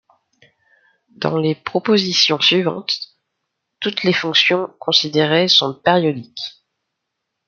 Dans 1.09 1.37
les 1.37 1.53
propositions 1.53 2.39
suivantes, 2.41 2.91
toutes 3.79 4.01
les 4.01 4.13
fonctions 4.13 4.73
considérées 4.79 5.47
sont 5.47 5.73
-périodiques. 5.75 6.63